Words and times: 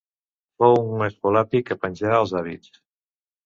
Fou 0.63 0.77
un 0.93 1.03
escolapi 1.09 1.63
que 1.69 1.79
penjà 1.87 2.17
els 2.23 2.37
hàbits. 2.43 2.85